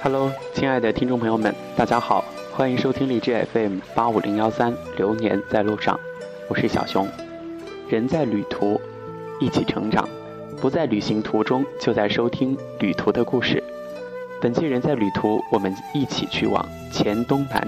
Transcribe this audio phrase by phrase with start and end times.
[0.00, 5.98] Hello，亲爱的听众朋友们，大家好，欢迎收听荔枝 FM 八五零幺三，流年在路上，
[6.48, 7.08] 我是小熊。
[7.88, 8.80] 人在旅途，
[9.40, 10.04] 一起成长；
[10.60, 13.60] 不在旅行途中，就在收听旅途的故事。
[14.40, 17.60] 本期人在旅途，我们一起去往黔东南，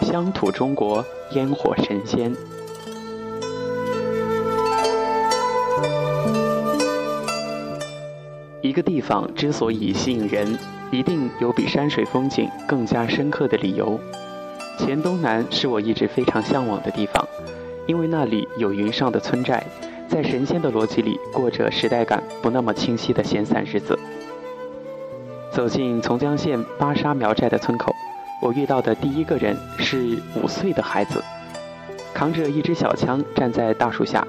[0.00, 2.34] 乡土中国，烟火神仙。
[8.70, 10.56] 一个地方之所以吸引人，
[10.92, 13.98] 一定有比山水风景更加深刻的理由。
[14.78, 17.26] 黔东南是我一直非常向往的地方，
[17.88, 19.60] 因为那里有云上的村寨，
[20.08, 23.98] 在神仙的逻辑里过着时代感不那么清晰的闲散日子。
[25.52, 27.92] 走进从江县巴沙苗寨的村口，
[28.40, 31.20] 我遇到的第一个人是五岁的孩子，
[32.14, 34.24] 扛着一支小枪站在大树下。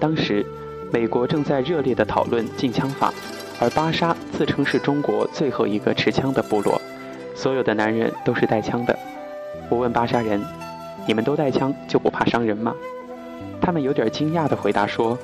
[0.00, 0.46] 当时，
[0.90, 3.12] 美国正在热烈地讨论禁枪法，
[3.58, 6.80] 而巴沙自称是中国最后一个持枪的部落，
[7.34, 8.98] 所有的男人都是带枪的。
[9.68, 10.42] 我问巴沙人
[11.06, 12.74] ：“你们都带枪就不怕伤人吗？”
[13.60, 15.18] 他们有点惊讶地回答说：“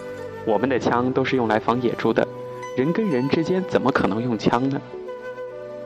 [0.46, 2.26] 我们的枪都是用来防野猪的，
[2.76, 4.80] 人跟人之间怎么可能用枪呢？”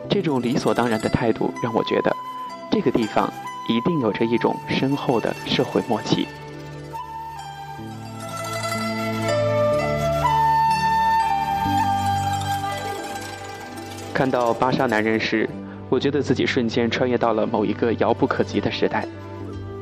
[0.08, 2.14] 这种理所当然的态度让我觉得，
[2.70, 3.28] 这个地方
[3.68, 6.28] 一定有着一种深厚的社会默契。
[14.16, 15.46] 看到巴沙男人时，
[15.90, 19.06] 我觉得自己瞬间穿越到了某一个遥不可及的时代。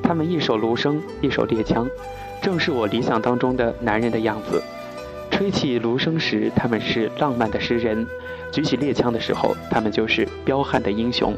[0.03, 1.89] 他们一手芦笙，一手猎枪，
[2.43, 4.61] 正是我理想当中的男人的样子。
[5.31, 8.05] 吹起芦笙时，他们是浪漫的诗人；
[8.51, 11.33] 举起猎枪的时候，他们就是彪悍的英雄。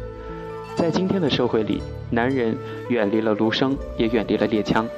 [0.74, 2.56] 在今天的社会里，男人
[2.88, 4.88] 远离了芦笙，也远离了猎枪。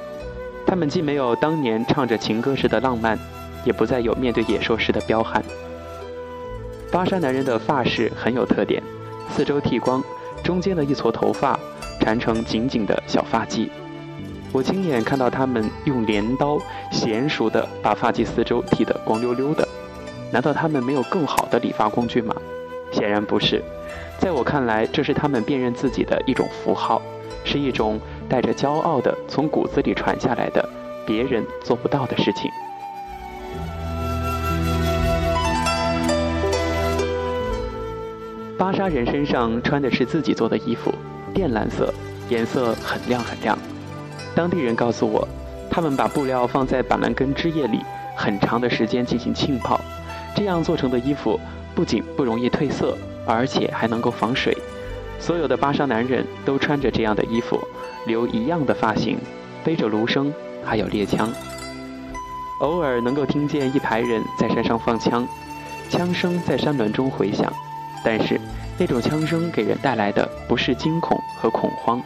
[0.64, 3.18] 他们既没有当年唱着情歌时的浪漫，
[3.64, 5.42] 也不再有面对野兽时的彪悍。
[6.90, 8.82] 巴山男人的发饰很有特点，
[9.30, 10.02] 四周剃光，
[10.42, 11.58] 中间的一撮头发
[12.00, 13.68] 缠成紧紧的小发髻。
[14.52, 16.58] 我亲眼看到他们用镰刀
[16.90, 19.68] 娴熟地把发髻四周剃得光溜溜的，
[20.32, 22.34] 难道他们没有更好的理发工具吗？
[22.90, 23.62] 显然不是，
[24.18, 27.02] 在我看来，这是他们辨认自己的一种符号，
[27.44, 28.00] 是一种
[28.30, 30.66] 带着骄傲的从骨子里传下来的
[31.06, 32.50] 别人做不到的事情。
[38.58, 40.92] 巴沙人身上穿的是自己做的衣服，
[41.32, 41.94] 靛蓝色，
[42.28, 43.56] 颜色很亮很亮。
[44.34, 45.26] 当地人告诉我，
[45.70, 47.78] 他们把布料放在板蓝根枝叶里
[48.16, 49.80] 很长的时间进行浸泡，
[50.34, 51.38] 这样做成的衣服
[51.72, 54.52] 不仅不容易褪色，而且还能够防水。
[55.20, 57.60] 所有的巴沙男人都穿着这样的衣服，
[58.06, 59.18] 留一样的发型，
[59.62, 60.32] 背着芦笙，
[60.64, 61.32] 还有猎枪。
[62.58, 65.24] 偶尔能够听见一排人在山上放枪，
[65.88, 67.52] 枪声在山峦中回响，
[68.04, 68.40] 但是
[68.78, 72.02] 那种枪声给人带来的不是惊恐和恐慌。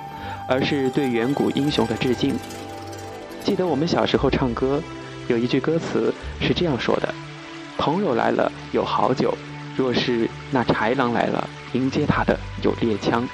[0.49, 2.35] 而是对远古英雄的致敬。
[3.43, 4.83] 记得我们小时候唱歌，
[5.29, 7.15] 有一句歌词是这样说的
[7.79, 9.33] ：“朋友来了有好酒，
[9.77, 13.27] 若是那豺狼来了，迎接他的有猎枪。”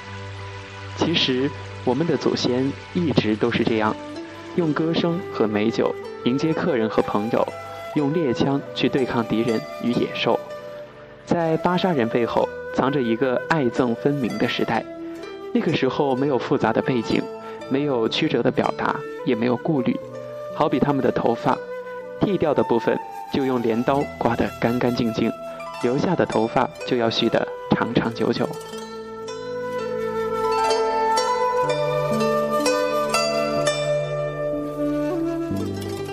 [0.97, 1.49] 其实，
[1.83, 3.93] 我们的祖先一直都是这样，
[4.55, 5.93] 用歌声和美酒
[6.25, 7.45] 迎接客人和朋友，
[7.95, 10.38] 用猎枪去对抗敌人与野兽。
[11.39, 14.83] 在巴沙人背后，藏着一个爱憎分明的时代。
[15.53, 17.23] 那个时候没有复杂的背景，
[17.69, 18.93] 没有曲折的表达，
[19.25, 19.97] 也没有顾虑。
[20.53, 21.57] 好比他们的头发，
[22.19, 22.99] 剃掉的部分
[23.31, 25.31] 就用镰刀刮得干干净净，
[25.81, 28.45] 留下的头发就要蓄得长长久久。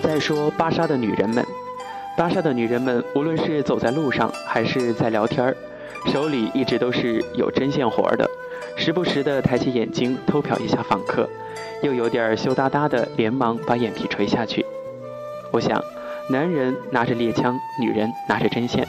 [0.01, 1.45] 再说巴沙的女人们，
[2.17, 5.55] 搭讪的女人们无论是走在路上还是在聊天儿，
[6.07, 8.27] 手里一直都是有针线活的。
[8.75, 11.29] 时不时的抬起眼睛偷瞟一下访客，
[11.83, 14.65] 又有点羞答答的，连忙把眼皮垂下去。
[15.51, 15.79] 我想，
[16.27, 18.87] 男人拿着猎枪，女人拿着针线，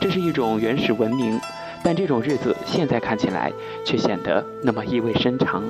[0.00, 1.40] 这是一种原始文明，
[1.84, 3.52] 但这种日子现在看起来
[3.84, 5.62] 却显得那么意味深长。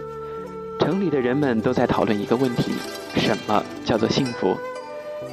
[0.81, 2.73] 城里的人们都在讨论一个问题：
[3.15, 4.57] 什么叫做幸福？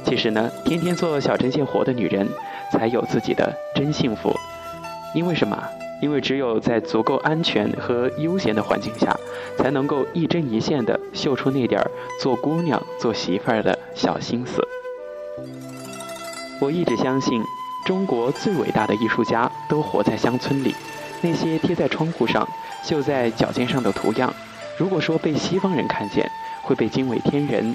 [0.04, 2.28] 其实呢，天天做小针线活的女人，
[2.70, 4.34] 才有自己的真幸福。
[5.14, 5.62] 因为什么？
[6.00, 9.16] 因为只有在足够安全和悠闲的环境下，
[9.56, 11.90] 才能够一针一线地绣出那点儿
[12.20, 14.66] 做姑娘、做媳妇儿的小心思。
[16.60, 17.40] 我一直相信，
[17.86, 20.74] 中国最伟大的艺术家都活在乡村里。
[21.20, 22.46] 那些贴在窗户上、
[22.82, 24.34] 绣在脚尖上的图样，
[24.76, 26.28] 如果说被西方人看见，
[26.62, 27.74] 会被惊为天人。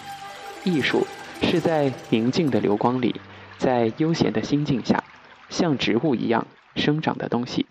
[0.64, 1.08] 艺术
[1.42, 3.16] 是在宁静的流光里，
[3.58, 5.04] 在悠闲的心境下，
[5.50, 6.46] 像植物一样
[6.76, 7.66] 生长的东西。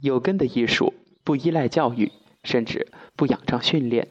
[0.00, 0.92] 有根的艺术
[1.22, 2.10] 不依赖教育，
[2.42, 4.08] 甚至不仰仗训练。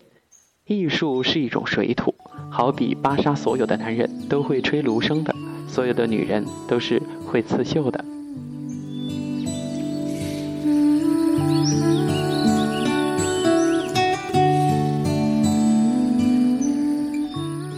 [0.65, 2.15] 艺术是一种水土，
[2.49, 5.35] 好比芭莎所有的男人都会吹芦笙的，
[5.67, 8.12] 所有的女人都是会刺绣的。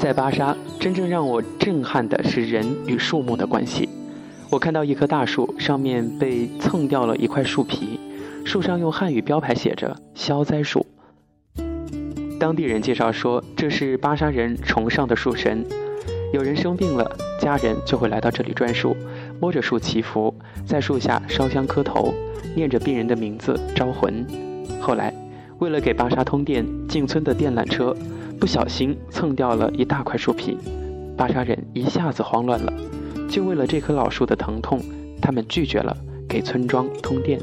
[0.06, 3.90] 在芭莎，真正让我震撼的是人与树木的关系。
[4.52, 8.00] 我看到一棵大树上面被蹭掉了一块树皮，
[8.46, 10.86] 树上用汉语标牌写着“消灾树”。
[12.40, 15.66] 当地人介绍说，这是巴沙人崇尚的树神。
[16.31, 17.12] 有人生病了，
[17.42, 18.96] 家人就会来到这里转树，
[19.42, 20.31] 摸着树祈福，
[20.68, 22.13] 在树下烧香磕头，
[22.56, 24.24] 念着病人的名字招魂。
[24.80, 25.12] 后来，
[25.58, 27.92] 为了给巴沙通电，进村的电缆车
[28.40, 30.58] 不小心蹭掉了一大块树皮，
[31.18, 32.72] 巴沙人一下子慌乱了。
[33.30, 34.80] 就为了这棵老树的疼痛，
[35.22, 35.96] 他们拒绝了
[36.28, 37.40] 给村庄通电。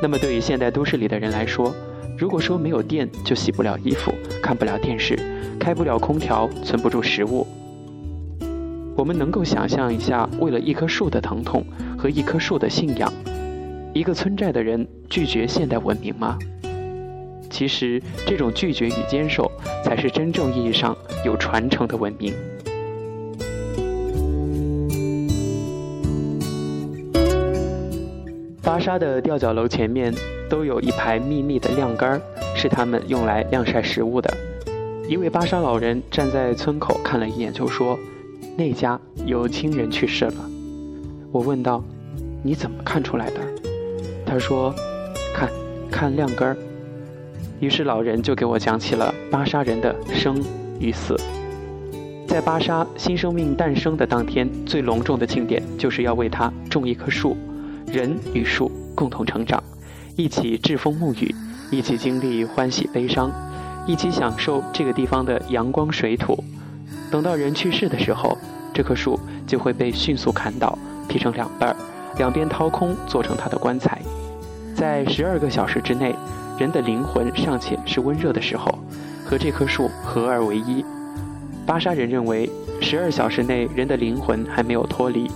[0.00, 1.74] 那么，对于现代都市里的人来说，
[2.18, 4.12] 如果说没有电就洗不了衣服、
[4.42, 5.18] 看不了电视、
[5.58, 7.46] 开不了空调、存不住食物，
[8.94, 11.64] 我们能够想象一下，为了一棵树的疼痛
[11.98, 13.12] 和一棵树的信仰，
[13.92, 16.38] 一个村寨的人拒绝现代文明吗？
[17.56, 19.50] 其实，这种拒绝与坚守，
[19.82, 20.94] 才是真正意义上
[21.24, 22.34] 有传承的文明。
[28.62, 30.14] 巴沙的吊脚楼前面
[30.50, 32.20] 都有一排密密的晾杆，
[32.54, 34.30] 是他们用来晾晒食物的。
[35.08, 37.98] 一位巴沙老人站在村口看了一眼，就说
[38.54, 40.50] ：“那家有亲人去世了。”
[41.32, 41.82] 我问道
[42.44, 43.40] ：“你怎么看出来的？”
[44.26, 44.74] 他说
[45.34, 45.48] ：“看，
[45.90, 46.54] 看晾杆。”
[47.60, 50.42] 于是老人就给我讲起了巴沙人的生
[50.78, 51.16] 与死。
[52.26, 57.36] 在巴沙新生命诞生的当天，最隆重的庆典就是要为他种一棵树。
[57.86, 59.62] 人与树共同成长，
[60.16, 61.32] 一起栉风沐雨，
[61.70, 63.30] 一起经历欢喜悲伤，
[63.86, 66.42] 一起享受这个地方的阳光水土。
[67.10, 68.36] 等到人去世的时候，
[68.74, 70.76] 这棵树就会被迅速砍倒，
[71.08, 71.76] 劈成两半儿，
[72.18, 74.02] 两边掏空，做成他的棺材。
[74.76, 76.14] 在十二个小时之内，
[76.58, 78.78] 人的灵魂尚且是温热的时候，
[79.24, 80.84] 和这棵树合二为一。
[81.64, 82.50] 巴沙人认为，
[82.82, 85.30] 十二小时内人的灵魂还没有脱离，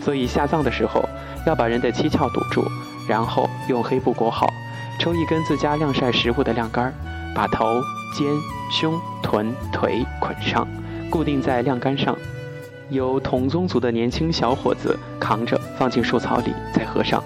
[0.00, 1.06] 所以下葬的时候。
[1.46, 2.64] 要把人的七窍堵住，
[3.06, 4.48] 然后用黑布裹好，
[4.98, 6.92] 抽一根自家晾晒食物的晾杆，
[7.36, 7.80] 把头、
[8.16, 8.26] 肩、
[8.72, 10.66] 胸、臀、腿捆上，
[11.08, 12.16] 固定在晾杆上，
[12.88, 17.22] 由同宗族的年轻小伙子扛着放进树草里，再合上。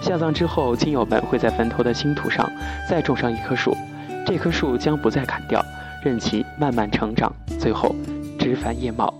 [0.00, 2.50] 下葬之后，亲友们会在坟头的新土上
[2.88, 3.76] 再种上一棵树，
[4.26, 5.64] 这棵树将不再砍掉，
[6.04, 7.94] 任其慢慢成长，最后
[8.38, 9.12] 枝繁叶茂。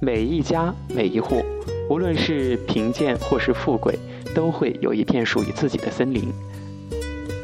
[0.00, 1.42] 每一家每一户。
[1.88, 3.96] 无论是贫贱或是富贵，
[4.34, 6.24] 都会有一片属于自己的森林。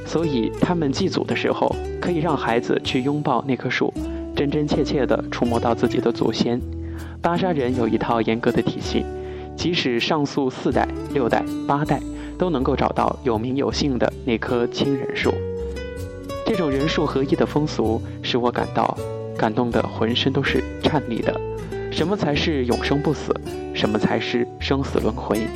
[0.04, 3.94] 所以，他们祭祖的时候，可以让孩子去拥抱那棵树，
[4.34, 6.60] 真真切切地触摸到自己的祖先。
[7.20, 9.06] 巴沙人有一套严格的体系，
[9.56, 12.00] 即使上溯四代、六代、八代，
[12.38, 15.32] 都能够找到有名有姓的那棵亲人树。
[16.44, 18.96] 这种人树合一的风俗，使我感到
[19.38, 21.40] 感动的浑身都是颤栗的。
[21.90, 23.34] 什么才是永生不死？
[23.74, 25.46] 什么才是生死轮回？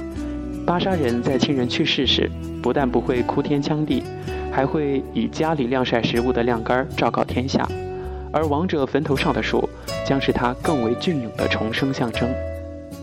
[0.66, 2.30] 巴沙人在亲人去世时，
[2.62, 4.02] 不但不会哭天抢地，
[4.50, 7.68] 还会以家里晾晒食物的晾杆昭告天下。
[8.33, 9.68] 而亡者坟头上的树，
[10.04, 12.28] 将是他更为隽永的重生象征。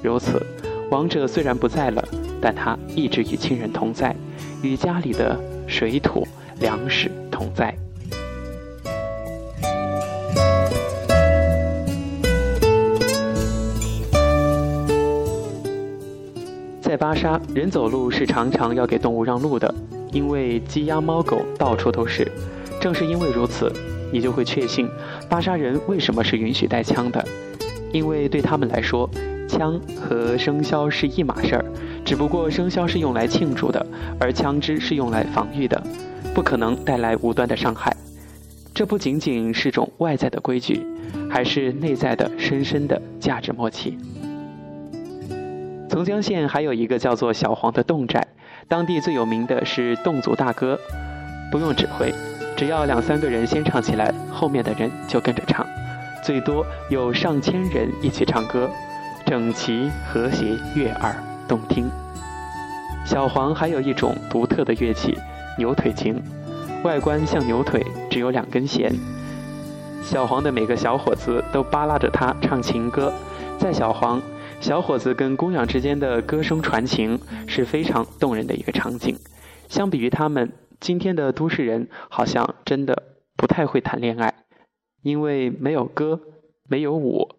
[0.02, 0.46] 如此，
[0.92, 2.04] 亡者虽然不在了，
[2.44, 4.14] 但他一直与亲人同在，
[4.62, 6.28] 与家里的水土
[6.60, 7.74] 粮食同在。
[16.82, 19.74] 在巴沙，人走路是常常要给动物让路的，
[20.12, 22.30] 因为鸡鸭猫狗到处都是。
[22.82, 23.72] 正是因为如此，
[24.12, 24.90] 你就会确信
[25.30, 27.26] 巴沙人为什么是允许带枪的，
[27.94, 29.10] 因为对他们来说，
[29.48, 31.66] 枪和生肖是一码事儿，
[32.06, 33.86] 只不过生肖是用来庆祝的，
[34.20, 35.82] 而枪支是用来防御的，
[36.34, 37.96] 不可能带来无端的伤害。
[38.74, 40.86] 这不仅仅是种外在的规矩，
[41.30, 43.98] 还是内在的深深的价值默契。
[45.90, 48.26] 从江县还有一个叫做小黄的侗寨，
[48.68, 50.78] 当地最有名的是侗族大歌，
[51.52, 52.12] 不用指挥，
[52.58, 55.66] 只要两三个人先唱起来，后面的人就跟着唱，
[56.24, 58.70] 最多有上千人一起唱歌，
[59.26, 61.16] 整齐和谐，悦耳
[61.54, 61.88] 动听。
[63.06, 65.16] 小黄还有一种独特的乐器——
[65.60, 66.20] 牛腿琴，
[66.84, 68.92] 外观像牛腿，只有两根弦，
[70.02, 73.14] 小黄的每个小伙子都扒拉着他唱情歌。
[73.60, 74.20] 在小黄，
[74.60, 79.16] 小伙子跟姑娘之间的歌声传情是非常动人的一个场景。
[79.70, 84.34] 相比于他们，今天的都市人好像真的不太会谈恋爱，
[85.04, 86.20] 因为没有歌，
[86.68, 87.30] 没有舞，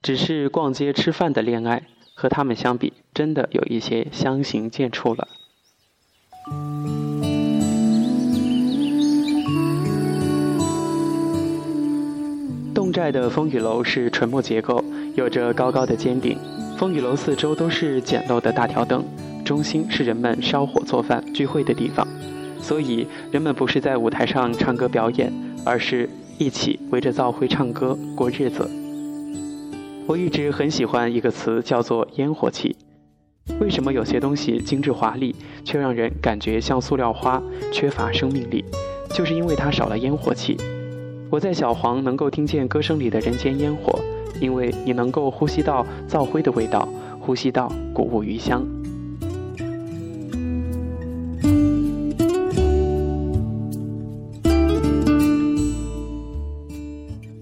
[0.00, 1.82] 只是逛街吃饭的恋爱，
[2.16, 5.28] 和他们相比，真的有一些相形见绌了。
[12.74, 14.82] 侗寨的风雨楼是纯木结构，
[15.14, 16.38] 有着高高的尖顶。
[16.78, 19.04] 风雨楼四周都是简陋的大条凳，
[19.44, 22.06] 中心是人们烧火做饭聚会的地方。
[22.62, 25.30] 所以人们不是在舞台上唱歌表演，
[25.64, 26.08] 而是
[26.38, 28.85] 一起围着灶灰唱歌过日子。
[30.08, 32.76] 我一直很喜欢一个词，叫做烟火气。
[33.58, 35.34] 为什么有些东西精致华丽，
[35.64, 38.64] 却让人感觉像塑料花，缺乏生命力？
[39.10, 40.56] 就是因为它少了烟火气。
[41.28, 43.98] 我在小黄能够听见歌声里的人间烟火，
[44.40, 48.64] 因为你能够呼吸到灶灰的味道，呼吸到谷物余香。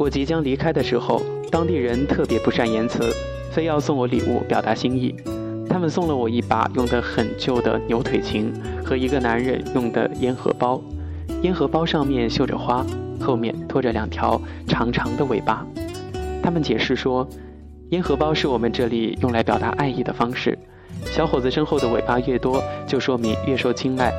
[0.04, 3.10] 我即将离开的时候，当地人特别不善言辞，
[3.50, 5.14] 非要送我礼物表达心意。
[5.66, 8.52] 他们送了我一把用得很旧的牛腿琴
[8.84, 10.78] 和一个男人用的烟盒包，
[11.40, 12.84] 烟盒包上面绣着花。
[13.18, 15.66] 后面拖着两条长长的尾巴。
[16.42, 17.26] 他们解释说，
[17.88, 20.58] 烟荷包是我们这里用来表达爱意的方式。
[21.06, 24.12] 小伙子身后的尾巴越多，就说明越受青睐。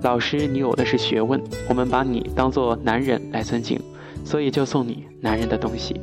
[0.00, 3.78] 老师，你有的是学问，我们把你当做男人来尊敬，
[4.24, 6.00] 所以就送你男人的东西。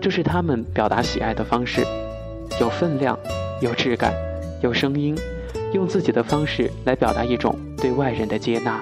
[0.00, 1.82] 这是他们表达喜爱的方式，
[2.60, 3.18] 有分量，
[3.60, 4.12] 有质感，
[4.62, 5.16] 有声音，
[5.72, 8.80] 用自己的方式来表达一种对外人的接纳。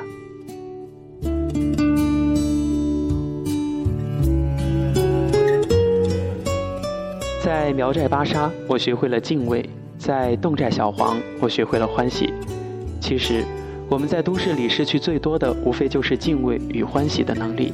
[7.41, 9.65] 在苗寨巴沙，我学会了敬畏；
[9.99, 12.33] 在侗寨小黄，我学会了欢喜。
[13.01, 13.45] 其实，
[13.89, 17.73] 我们在都市里失去最多的，无非就是敬畏与欢喜的能力。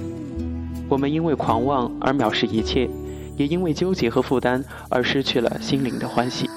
[0.88, 2.88] 我们因为狂妄而藐视一切，
[3.36, 6.48] 也因为纠结和负担而失去了心灵的欢喜。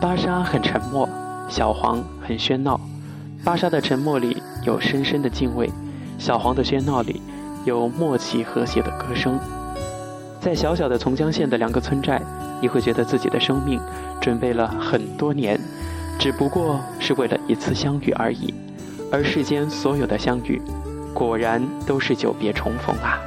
[0.00, 1.08] 巴沙很沉默，
[1.48, 2.78] 小黄很喧闹。
[3.44, 5.70] 巴沙的沉默里有深深的敬畏，
[6.18, 7.22] 小黄的喧闹里
[7.64, 9.38] 有默契和谐的歌声。
[10.40, 12.20] 在小小的从江县的两个村寨，
[12.60, 13.80] 你会觉得自己的生命
[14.20, 15.58] 准备了很多年，
[16.18, 18.52] 只不过是为了一次相遇而已。
[19.10, 20.60] 而世间所有的相遇，
[21.14, 23.18] 果然都是久别重逢啊！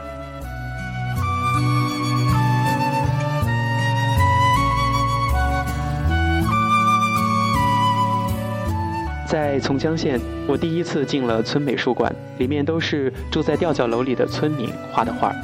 [9.28, 15.36] 在从江县，我第一次进了村美术馆，里面都是住在吊脚楼里的村民画的画儿。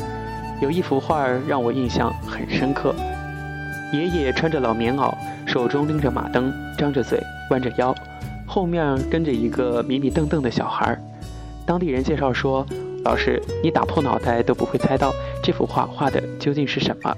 [0.62, 2.94] 有一幅画儿让我印象很深刻，
[3.94, 5.14] 爷爷穿着老棉袄，
[5.46, 7.18] 手中拎着马灯，张着嘴，
[7.50, 7.96] 弯着腰，
[8.46, 11.00] 后面跟着一个迷迷瞪瞪的小孩儿。
[11.68, 12.66] 当地人介绍说
[13.04, 17.14] ：“老师，你打破脑袋都不会猜到这幅画画的究竟是什么。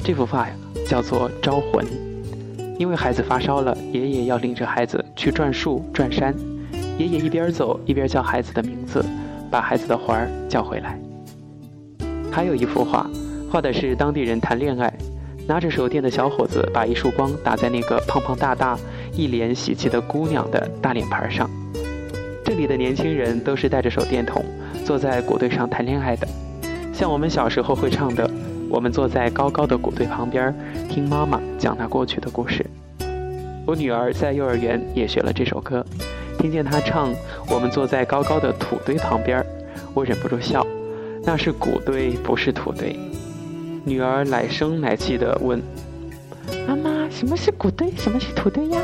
[0.00, 0.54] 这幅画呀，
[0.88, 1.86] 叫做招魂。
[2.76, 6.34] 因为孩子发烧了，爷爷要领着孩子去转树、转山。
[6.98, 9.04] 爷爷一边走一边叫孩子的名字，
[9.52, 10.98] 把孩子的魂儿叫回来。”
[12.28, 13.08] 还有一幅画，
[13.52, 14.92] 画的是当地人谈恋爱，
[15.46, 18.76] 拿着手电的小伙子把一束光打在那个胖胖大大、
[19.12, 21.48] 一脸喜气的姑娘的大脸盘上。
[22.50, 24.44] 这里的年轻人都是带着手电筒，
[24.84, 26.26] 坐在谷堆上谈恋爱的，
[26.92, 28.28] 像我们小时候会唱的
[28.68, 30.52] ：“我们坐在高高的谷堆旁边，
[30.88, 32.66] 听妈妈讲她过去的故事。”
[33.64, 35.86] 我女儿在幼儿园也学了这首歌，
[36.40, 37.14] 听见她唱
[37.48, 39.46] ：“我们坐在高高的土堆旁边”，
[39.94, 40.66] 我忍不住笑。
[41.22, 42.98] 那是谷堆，不是土堆。
[43.84, 45.62] 女儿奶声奶气地问
[46.66, 47.92] ：“妈妈，什么是谷堆？
[47.92, 48.80] 什么是土堆呀？”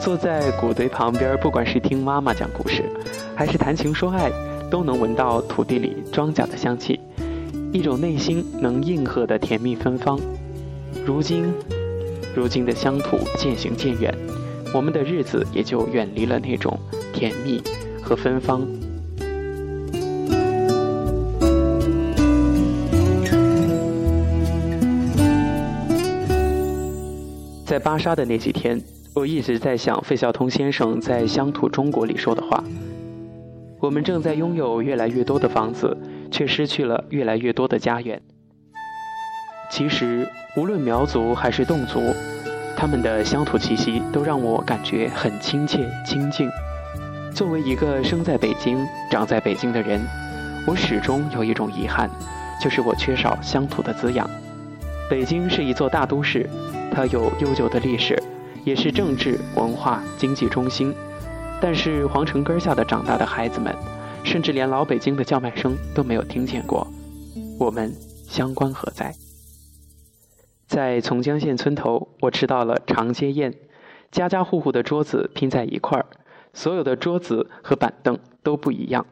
[0.00, 2.82] 坐在谷堆旁边，不管是听妈妈讲故事，
[3.34, 4.30] 还是谈情说爱，
[4.70, 6.98] 都能闻到土地里庄稼的香气，
[7.72, 10.18] 一种内心能应和的甜蜜芬芳。
[11.04, 11.52] 如今，
[12.34, 14.14] 如今的乡土渐行渐远，
[14.72, 16.78] 我们的日子也就远离了那种
[17.12, 17.62] 甜蜜
[18.02, 18.66] 和芬芳。
[27.66, 28.82] 在巴沙的那几天，
[29.18, 32.62] 我一直在想费孝通先生在《乡土中国》里说的话
[33.80, 35.96] ：“我们正在拥有越来越多的房子，
[36.30, 38.22] 却失去了越来越多的家园。”
[39.72, 40.24] 其实，
[40.56, 41.98] 无论苗族还是侗族，
[42.76, 46.48] 他们的乡土气息都让我感觉很亲切、亲近。
[47.34, 50.00] 作为一个生在北京、长在北京的人，
[50.64, 52.08] 我始终有一种遗憾，
[52.62, 54.30] 就是我缺少乡土的滋养。
[55.10, 56.48] 北京是一座大都市，
[56.92, 58.16] 它有悠久的历史，
[58.68, 60.94] 也是政治、文化、经济中心。
[61.58, 63.74] 但是皇城根下的长大的孩子们，
[64.22, 66.86] 甚至连老北京的叫卖声都没有听见过。
[67.58, 67.90] 我们
[68.28, 69.14] 相关何在？
[70.66, 73.54] 在从江县村头，我吃到了长街宴，
[74.12, 76.04] 家家户户的桌子拼在一块儿，
[76.52, 79.06] 所有的桌子和板凳都不一样，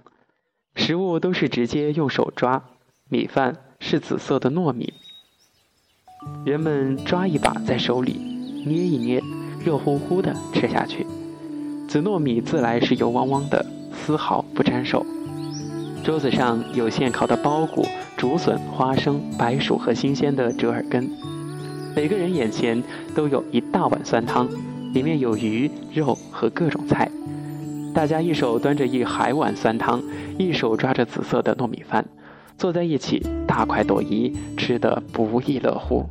[0.75, 2.63] 食物都是直接用手抓，
[3.09, 4.93] 米饭是紫色的糯米，
[6.45, 8.13] 人们抓一把在手里，
[8.67, 9.23] 捏一捏，
[9.67, 11.05] 热乎乎的吃下去。
[11.89, 15.05] 紫糯米自来是油汪汪的，丝毫不沾手。
[16.05, 17.85] 桌子上有现烤的包谷、
[18.17, 21.11] 竹笋、花生、白薯和新鲜的折耳根。
[21.97, 22.81] 每个人眼前
[23.13, 24.49] 都有一大碗酸汤，
[24.95, 27.11] 里面有鱼、肉和各种菜。
[27.93, 30.01] 大家一手端着一海碗酸汤，
[30.39, 32.07] 一手抓着紫色的糯米饭，
[32.57, 36.07] 坐在一起大快朵颐，吃得不亦乐乎。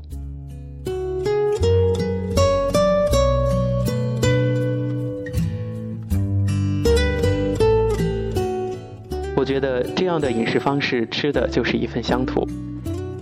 [9.45, 12.45] 觉得这样的饮食方式，吃的就是一份乡土。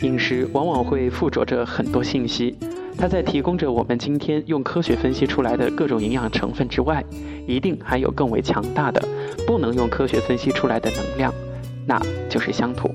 [0.01, 2.55] 饮食往往会附着着很多信息，
[2.97, 7.03] 它在提供着我们今天用科学分析出来的各种营养成分之外，
[7.45, 9.01] 一定还有更为强大的、
[9.45, 11.33] 不能用科学分析出来的能量，
[11.85, 12.89] 那就是乡土。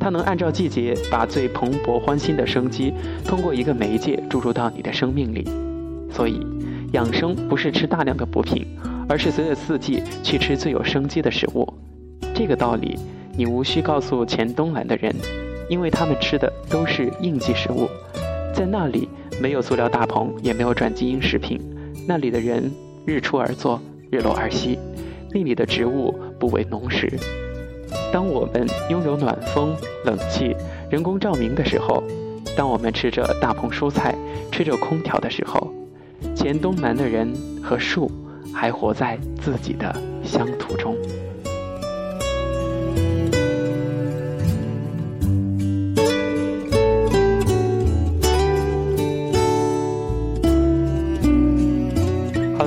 [0.00, 2.92] 它能按照季节，把最蓬勃欢欣的生机，
[3.24, 5.46] 通过一个媒介注入到你的生命里。
[6.10, 6.40] 所以，
[6.92, 8.64] 养生不是吃大量的补品，
[9.08, 11.66] 而是随着四季去吃最有生机的食物。
[12.38, 12.98] 这个道理，
[13.34, 15.10] 你无需告诉黔东南的人，
[15.70, 17.88] 因为他们吃的都是应季食物，
[18.54, 19.08] 在那里
[19.40, 21.58] 没有塑料大棚，也没有转基因食品，
[22.06, 22.70] 那里的人
[23.06, 24.78] 日出而作，日落而息，
[25.32, 27.10] 那里的植物不为农食。
[28.12, 29.74] 当我们拥有暖风、
[30.04, 30.54] 冷气、
[30.90, 32.02] 人工照明的时候，
[32.54, 34.14] 当我们吃着大棚蔬菜、
[34.52, 35.72] 吹着空调的时候，
[36.34, 37.32] 黔东南的人
[37.62, 38.12] 和树
[38.52, 39.90] 还活在自己的
[40.22, 40.94] 乡土中。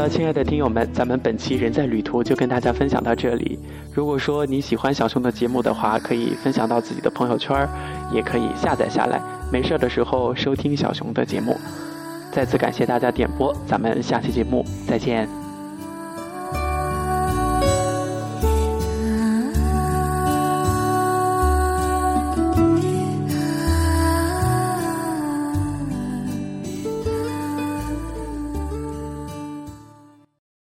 [0.10, 3.60] 亲爱的听友们，咱们本期人在旅途就跟大家分享到这里。
[3.94, 7.68] 如果说你喜欢小熊的节目的话，可以分享到自己的朋友圈，
[8.12, 11.56] 也可以下载下来，没事的时候收听小熊的节目。
[12.32, 15.39] 再次感谢大家点播，咱们下期节目再见。